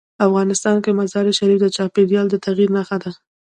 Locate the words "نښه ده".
2.77-3.11